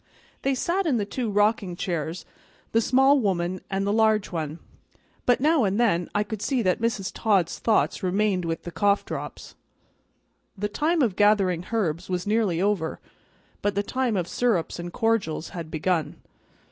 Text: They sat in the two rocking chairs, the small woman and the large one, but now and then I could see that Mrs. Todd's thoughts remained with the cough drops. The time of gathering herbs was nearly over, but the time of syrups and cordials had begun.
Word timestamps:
They 0.41 0.55
sat 0.55 0.87
in 0.87 0.97
the 0.97 1.05
two 1.05 1.29
rocking 1.29 1.75
chairs, 1.75 2.25
the 2.71 2.81
small 2.81 3.19
woman 3.19 3.61
and 3.69 3.85
the 3.85 3.93
large 3.93 4.31
one, 4.31 4.57
but 5.27 5.39
now 5.39 5.63
and 5.63 5.79
then 5.79 6.09
I 6.15 6.23
could 6.23 6.41
see 6.41 6.63
that 6.63 6.81
Mrs. 6.81 7.11
Todd's 7.13 7.59
thoughts 7.59 8.01
remained 8.01 8.43
with 8.43 8.63
the 8.63 8.71
cough 8.71 9.05
drops. 9.05 9.53
The 10.57 10.69
time 10.69 11.03
of 11.03 11.15
gathering 11.15 11.67
herbs 11.71 12.09
was 12.09 12.25
nearly 12.25 12.59
over, 12.59 12.99
but 13.61 13.75
the 13.75 13.83
time 13.83 14.17
of 14.17 14.27
syrups 14.27 14.79
and 14.79 14.91
cordials 14.91 15.49
had 15.49 15.69
begun. 15.69 16.15